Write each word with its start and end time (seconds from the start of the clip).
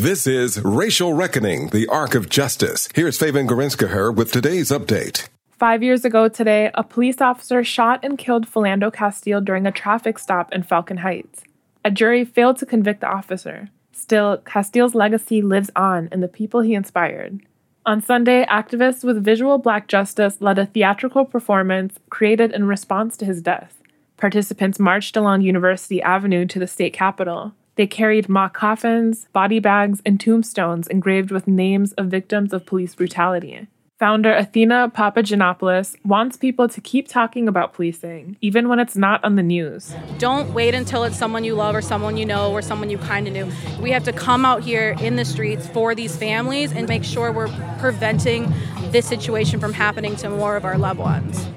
This 0.00 0.26
is 0.26 0.58
Racial 0.62 1.12
Reckoning, 1.12 1.68
the 1.68 1.86
Arc 1.88 2.14
of 2.14 2.30
Justice. 2.30 2.88
Here's 2.94 3.18
Feven 3.18 3.46
Gerezgiher 3.46 4.16
with 4.16 4.32
today's 4.32 4.70
update. 4.70 5.28
Five 5.50 5.82
years 5.82 6.06
ago 6.06 6.26
today, 6.26 6.70
a 6.72 6.82
police 6.82 7.20
officer 7.20 7.62
shot 7.62 8.00
and 8.02 8.16
killed 8.16 8.50
Philando 8.50 8.90
Castile 8.90 9.42
during 9.42 9.66
a 9.66 9.70
traffic 9.70 10.18
stop 10.18 10.54
in 10.54 10.62
Falcon 10.62 10.96
Heights. 10.96 11.42
A 11.84 11.90
jury 11.90 12.24
failed 12.24 12.56
to 12.56 12.64
convict 12.64 13.02
the 13.02 13.10
officer. 13.10 13.68
Still, 13.92 14.38
Castile's 14.38 14.94
legacy 14.94 15.42
lives 15.42 15.70
on 15.76 16.08
in 16.10 16.22
the 16.22 16.28
people 16.28 16.62
he 16.62 16.72
inspired. 16.72 17.42
On 17.84 18.00
Sunday, 18.00 18.46
activists 18.46 19.04
with 19.04 19.22
Visual 19.22 19.58
Black 19.58 19.86
Justice 19.86 20.38
led 20.40 20.58
a 20.58 20.64
theatrical 20.64 21.26
performance 21.26 21.98
created 22.08 22.52
in 22.52 22.64
response 22.64 23.18
to 23.18 23.26
his 23.26 23.42
death. 23.42 23.82
Participants 24.16 24.78
marched 24.78 25.14
along 25.14 25.42
University 25.42 26.00
Avenue 26.00 26.46
to 26.46 26.58
the 26.58 26.66
state 26.66 26.94
capitol. 26.94 27.52
They 27.80 27.86
carried 27.86 28.28
mock 28.28 28.52
coffins, 28.52 29.26
body 29.32 29.58
bags, 29.58 30.02
and 30.04 30.20
tombstones 30.20 30.86
engraved 30.88 31.30
with 31.30 31.48
names 31.48 31.94
of 31.94 32.08
victims 32.08 32.52
of 32.52 32.66
police 32.66 32.94
brutality. 32.94 33.68
Founder 33.98 34.34
Athena 34.34 34.92
Papagiannopoulos 34.94 35.96
wants 36.04 36.36
people 36.36 36.68
to 36.68 36.80
keep 36.82 37.08
talking 37.08 37.48
about 37.48 37.72
policing, 37.72 38.36
even 38.42 38.68
when 38.68 38.80
it's 38.80 38.98
not 38.98 39.24
on 39.24 39.36
the 39.36 39.42
news. 39.42 39.94
Don't 40.18 40.52
wait 40.52 40.74
until 40.74 41.04
it's 41.04 41.16
someone 41.16 41.42
you 41.42 41.54
love 41.54 41.74
or 41.74 41.80
someone 41.80 42.18
you 42.18 42.26
know 42.26 42.52
or 42.52 42.60
someone 42.60 42.90
you 42.90 42.98
kind 42.98 43.26
of 43.26 43.32
knew. 43.32 43.50
We 43.80 43.92
have 43.92 44.04
to 44.04 44.12
come 44.12 44.44
out 44.44 44.62
here 44.62 44.94
in 45.00 45.16
the 45.16 45.24
streets 45.24 45.66
for 45.66 45.94
these 45.94 46.14
families 46.14 46.72
and 46.72 46.86
make 46.86 47.02
sure 47.02 47.32
we're 47.32 47.48
preventing 47.78 48.52
this 48.90 49.06
situation 49.06 49.58
from 49.58 49.72
happening 49.72 50.16
to 50.16 50.28
more 50.28 50.56
of 50.56 50.66
our 50.66 50.76
loved 50.76 51.00
ones. 51.00 51.49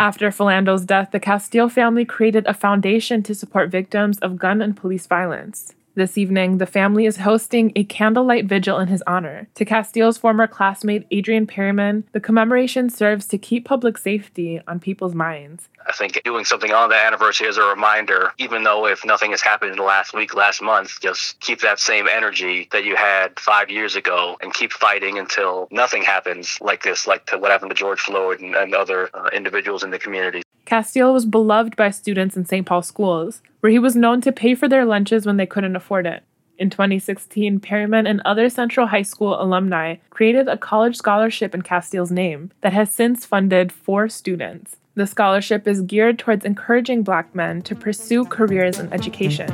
After 0.00 0.30
Philando's 0.32 0.86
death, 0.86 1.10
the 1.10 1.20
Castile 1.20 1.68
family 1.68 2.06
created 2.06 2.46
a 2.46 2.54
foundation 2.54 3.22
to 3.22 3.34
support 3.34 3.68
victims 3.68 4.18
of 4.20 4.38
gun 4.38 4.62
and 4.62 4.74
police 4.74 5.06
violence. 5.06 5.74
This 5.96 6.16
evening, 6.16 6.58
the 6.58 6.66
family 6.66 7.04
is 7.04 7.16
hosting 7.16 7.72
a 7.74 7.82
candlelight 7.82 8.44
vigil 8.44 8.78
in 8.78 8.86
his 8.86 9.02
honor. 9.08 9.48
To 9.56 9.64
Castile's 9.64 10.16
former 10.16 10.46
classmate 10.46 11.04
Adrian 11.10 11.48
Perryman, 11.48 12.04
the 12.12 12.20
commemoration 12.20 12.88
serves 12.90 13.26
to 13.26 13.38
keep 13.38 13.64
public 13.64 13.98
safety 13.98 14.60
on 14.68 14.78
people's 14.78 15.16
minds. 15.16 15.68
I 15.88 15.92
think 15.92 16.20
doing 16.24 16.44
something 16.44 16.72
on 16.72 16.90
the 16.90 16.94
anniversary 16.94 17.48
as 17.48 17.56
a 17.56 17.64
reminder, 17.64 18.32
even 18.38 18.62
though 18.62 18.86
if 18.86 19.04
nothing 19.04 19.32
has 19.32 19.40
happened 19.40 19.72
in 19.72 19.78
the 19.78 19.82
last 19.82 20.14
week, 20.14 20.32
last 20.32 20.62
month, 20.62 21.00
just 21.00 21.40
keep 21.40 21.60
that 21.62 21.80
same 21.80 22.06
energy 22.06 22.68
that 22.70 22.84
you 22.84 22.94
had 22.94 23.40
five 23.40 23.68
years 23.68 23.96
ago 23.96 24.36
and 24.40 24.54
keep 24.54 24.72
fighting 24.72 25.18
until 25.18 25.66
nothing 25.72 26.02
happens 26.02 26.56
like 26.60 26.84
this, 26.84 27.08
like 27.08 27.26
to 27.26 27.38
what 27.38 27.50
happened 27.50 27.70
to 27.70 27.76
George 27.76 28.00
Floyd 28.00 28.40
and, 28.40 28.54
and 28.54 28.76
other 28.76 29.10
uh, 29.12 29.28
individuals 29.32 29.82
in 29.82 29.90
the 29.90 29.98
community. 29.98 30.42
Castile 30.70 31.12
was 31.12 31.26
beloved 31.26 31.74
by 31.74 31.90
students 31.90 32.36
in 32.36 32.44
St. 32.44 32.64
Paul 32.64 32.82
schools, 32.82 33.42
where 33.58 33.72
he 33.72 33.80
was 33.80 33.96
known 33.96 34.20
to 34.20 34.30
pay 34.30 34.54
for 34.54 34.68
their 34.68 34.84
lunches 34.84 35.26
when 35.26 35.36
they 35.36 35.44
couldn't 35.44 35.74
afford 35.74 36.06
it. 36.06 36.22
In 36.58 36.70
2016, 36.70 37.58
Perryman 37.58 38.06
and 38.06 38.22
other 38.24 38.48
Central 38.48 38.86
High 38.86 39.02
School 39.02 39.34
alumni 39.42 39.96
created 40.10 40.46
a 40.46 40.56
college 40.56 40.94
scholarship 40.94 41.56
in 41.56 41.62
Castile's 41.62 42.12
name 42.12 42.52
that 42.60 42.72
has 42.72 42.94
since 42.94 43.26
funded 43.26 43.72
four 43.72 44.08
students. 44.08 44.76
The 44.94 45.08
scholarship 45.08 45.66
is 45.66 45.80
geared 45.80 46.20
towards 46.20 46.44
encouraging 46.44 47.02
black 47.02 47.34
men 47.34 47.62
to 47.62 47.74
pursue 47.74 48.24
careers 48.24 48.78
in 48.78 48.92
education. 48.92 49.48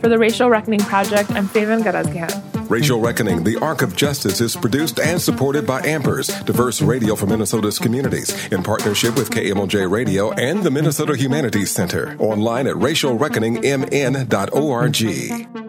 For 0.00 0.08
the 0.08 0.18
Racial 0.18 0.50
Reckoning 0.50 0.80
Project, 0.80 1.30
I'm 1.30 1.46
Feven 1.46 1.84
Gerezgiher. 1.84 2.45
Racial 2.68 3.00
Reckoning, 3.00 3.44
the 3.44 3.56
Arc 3.56 3.82
of 3.82 3.94
Justice, 3.94 4.40
is 4.40 4.56
produced 4.56 4.98
and 4.98 5.20
supported 5.20 5.66
by 5.66 5.82
Ampers, 5.82 6.44
diverse 6.44 6.80
radio 6.82 7.14
for 7.14 7.26
Minnesota's 7.26 7.78
communities, 7.78 8.34
in 8.52 8.62
partnership 8.62 9.14
with 9.16 9.30
KMOJ 9.30 9.90
Radio 9.90 10.32
and 10.32 10.62
the 10.62 10.70
Minnesota 10.70 11.16
Humanities 11.16 11.70
Center. 11.70 12.16
Online 12.18 12.66
at 12.66 12.76
racialreckoningmn.org. 12.76 15.65